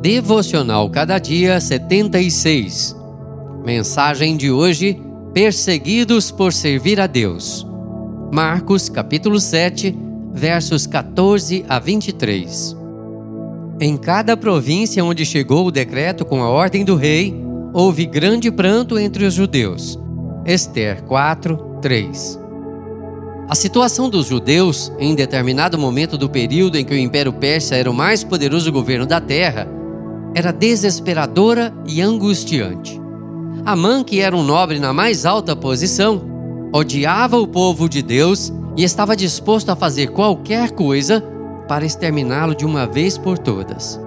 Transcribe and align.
Devocional 0.00 0.90
Cada 0.90 1.18
Dia 1.18 1.58
76. 1.58 2.94
Mensagem 3.64 4.36
de 4.36 4.50
hoje: 4.50 5.00
Perseguidos 5.32 6.30
por 6.30 6.52
servir 6.52 7.00
a 7.00 7.06
Deus. 7.06 7.66
Marcos, 8.30 8.90
capítulo 8.90 9.40
7, 9.40 9.96
versos 10.32 10.86
14 10.86 11.64
a 11.66 11.78
23. 11.78 12.76
Em 13.80 13.96
cada 13.96 14.36
província 14.36 15.02
onde 15.02 15.24
chegou 15.24 15.66
o 15.66 15.72
decreto 15.72 16.26
com 16.26 16.42
a 16.42 16.50
ordem 16.50 16.84
do 16.84 16.94
rei, 16.94 17.34
houve 17.72 18.04
grande 18.04 18.50
pranto 18.50 18.98
entre 18.98 19.24
os 19.24 19.32
judeus. 19.32 19.98
Esther 20.44 21.02
4, 21.04 21.78
3. 21.80 22.38
A 23.48 23.54
situação 23.54 24.10
dos 24.10 24.26
judeus, 24.26 24.92
em 24.98 25.14
determinado 25.14 25.78
momento 25.78 26.18
do 26.18 26.28
período 26.28 26.76
em 26.76 26.84
que 26.84 26.92
o 26.92 26.98
Império 26.98 27.32
Persa 27.32 27.76
era 27.76 27.90
o 27.90 27.94
mais 27.94 28.22
poderoso 28.22 28.70
governo 28.70 29.06
da 29.06 29.20
terra, 29.20 29.75
era 30.36 30.52
desesperadora 30.52 31.72
e 31.86 32.02
angustiante. 32.02 33.00
Amã, 33.64 34.04
que 34.04 34.20
era 34.20 34.36
um 34.36 34.44
nobre 34.44 34.78
na 34.78 34.92
mais 34.92 35.24
alta 35.24 35.56
posição, 35.56 36.20
odiava 36.74 37.38
o 37.38 37.48
povo 37.48 37.88
de 37.88 38.02
Deus 38.02 38.52
e 38.76 38.84
estava 38.84 39.16
disposto 39.16 39.70
a 39.70 39.74
fazer 39.74 40.08
qualquer 40.08 40.72
coisa 40.72 41.24
para 41.66 41.86
exterminá-lo 41.86 42.54
de 42.54 42.66
uma 42.66 42.86
vez 42.86 43.16
por 43.16 43.38
todas. 43.38 43.98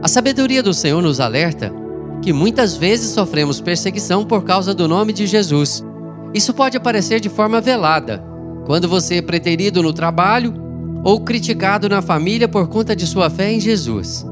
A 0.00 0.06
sabedoria 0.06 0.62
do 0.62 0.72
Senhor 0.72 1.02
nos 1.02 1.18
alerta 1.18 1.74
que 2.22 2.32
muitas 2.32 2.76
vezes 2.76 3.10
sofremos 3.10 3.60
perseguição 3.60 4.24
por 4.24 4.44
causa 4.44 4.72
do 4.72 4.86
nome 4.86 5.12
de 5.12 5.26
Jesus. 5.26 5.84
Isso 6.32 6.54
pode 6.54 6.76
aparecer 6.76 7.18
de 7.18 7.28
forma 7.28 7.60
velada 7.60 8.24
quando 8.66 8.88
você 8.88 9.16
é 9.16 9.22
preterido 9.22 9.82
no 9.82 9.92
trabalho 9.92 10.54
ou 11.02 11.20
criticado 11.22 11.88
na 11.88 12.00
família 12.00 12.46
por 12.46 12.68
conta 12.68 12.94
de 12.94 13.04
sua 13.04 13.28
fé 13.28 13.50
em 13.50 13.58
Jesus. 13.58 14.29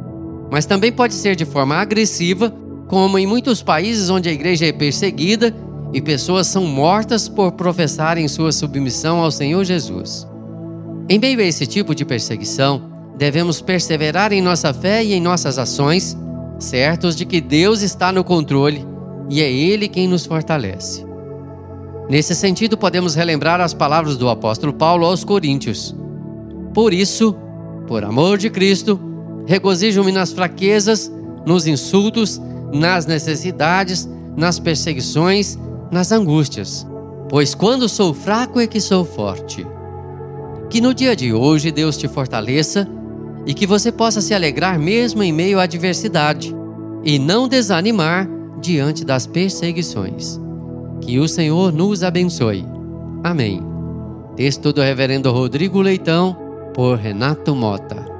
Mas 0.50 0.66
também 0.66 0.92
pode 0.92 1.14
ser 1.14 1.36
de 1.36 1.44
forma 1.44 1.76
agressiva, 1.76 2.52
como 2.86 3.18
em 3.18 3.26
muitos 3.26 3.62
países 3.62 4.08
onde 4.08 4.28
a 4.28 4.32
igreja 4.32 4.66
é 4.66 4.72
perseguida 4.72 5.54
e 5.92 6.00
pessoas 6.00 6.46
são 6.46 6.64
mortas 6.64 7.28
por 7.28 7.52
professarem 7.52 8.28
sua 8.28 8.52
submissão 8.52 9.20
ao 9.20 9.30
Senhor 9.30 9.64
Jesus. 9.64 10.26
Em 11.08 11.18
meio 11.18 11.40
a 11.40 11.44
esse 11.44 11.66
tipo 11.66 11.94
de 11.94 12.04
perseguição, 12.04 12.82
devemos 13.16 13.60
perseverar 13.60 14.32
em 14.32 14.42
nossa 14.42 14.72
fé 14.72 15.04
e 15.04 15.14
em 15.14 15.20
nossas 15.20 15.58
ações, 15.58 16.16
certos 16.58 17.16
de 17.16 17.24
que 17.24 17.40
Deus 17.40 17.82
está 17.82 18.12
no 18.12 18.24
controle 18.24 18.86
e 19.28 19.40
é 19.42 19.50
Ele 19.50 19.88
quem 19.88 20.06
nos 20.08 20.26
fortalece. 20.26 21.06
Nesse 22.08 22.34
sentido, 22.34 22.76
podemos 22.76 23.14
relembrar 23.14 23.60
as 23.60 23.74
palavras 23.74 24.16
do 24.16 24.28
apóstolo 24.28 24.72
Paulo 24.72 25.04
aos 25.04 25.24
Coríntios. 25.24 25.94
Por 26.72 26.94
isso, 26.94 27.34
por 27.86 28.02
amor 28.02 28.38
de 28.38 28.48
Cristo, 28.48 28.98
regozijo-me 29.48 30.12
nas 30.12 30.30
fraquezas, 30.30 31.10
nos 31.46 31.66
insultos, 31.66 32.38
nas 32.70 33.06
necessidades, 33.06 34.06
nas 34.36 34.58
perseguições, 34.58 35.58
nas 35.90 36.12
angústias. 36.12 36.86
Pois 37.30 37.54
quando 37.54 37.88
sou 37.88 38.12
fraco 38.12 38.60
é 38.60 38.66
que 38.66 38.78
sou 38.78 39.06
forte. 39.06 39.66
Que 40.68 40.82
no 40.82 40.92
dia 40.92 41.16
de 41.16 41.32
hoje 41.32 41.72
Deus 41.72 41.96
te 41.96 42.06
fortaleça 42.06 42.86
e 43.46 43.54
que 43.54 43.66
você 43.66 43.90
possa 43.90 44.20
se 44.20 44.34
alegrar 44.34 44.78
mesmo 44.78 45.22
em 45.22 45.32
meio 45.32 45.58
à 45.58 45.62
adversidade 45.62 46.54
e 47.02 47.18
não 47.18 47.48
desanimar 47.48 48.28
diante 48.60 49.02
das 49.02 49.26
perseguições. 49.26 50.38
Que 51.00 51.18
o 51.18 51.26
Senhor 51.26 51.72
nos 51.72 52.02
abençoe. 52.02 52.66
Amém. 53.24 53.62
Texto 54.36 54.74
do 54.74 54.82
Reverendo 54.82 55.32
Rodrigo 55.32 55.80
Leitão, 55.80 56.36
por 56.74 56.98
Renato 56.98 57.54
Mota. 57.54 58.17